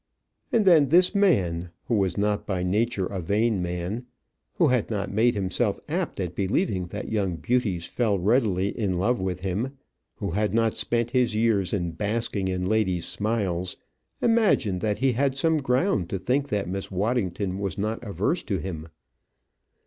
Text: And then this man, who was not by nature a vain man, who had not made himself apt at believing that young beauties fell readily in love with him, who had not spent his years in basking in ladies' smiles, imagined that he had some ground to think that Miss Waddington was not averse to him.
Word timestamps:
And 0.51 0.65
then 0.65 0.89
this 0.89 1.13
man, 1.13 1.69
who 1.85 1.93
was 1.93 2.17
not 2.17 2.47
by 2.47 2.63
nature 2.63 3.05
a 3.05 3.21
vain 3.21 3.61
man, 3.61 4.07
who 4.55 4.69
had 4.69 4.89
not 4.89 5.11
made 5.13 5.35
himself 5.35 5.79
apt 5.87 6.19
at 6.19 6.33
believing 6.33 6.87
that 6.87 7.11
young 7.11 7.35
beauties 7.35 7.85
fell 7.85 8.17
readily 8.17 8.69
in 8.75 8.97
love 8.97 9.21
with 9.21 9.41
him, 9.41 9.77
who 10.15 10.31
had 10.31 10.55
not 10.55 10.75
spent 10.75 11.11
his 11.11 11.35
years 11.35 11.71
in 11.71 11.91
basking 11.91 12.47
in 12.47 12.65
ladies' 12.65 13.05
smiles, 13.05 13.77
imagined 14.23 14.81
that 14.81 14.97
he 14.97 15.11
had 15.11 15.37
some 15.37 15.57
ground 15.57 16.09
to 16.09 16.17
think 16.17 16.47
that 16.47 16.67
Miss 16.67 16.89
Waddington 16.89 17.59
was 17.59 17.77
not 17.77 18.03
averse 18.03 18.41
to 18.41 18.57
him. 18.57 18.87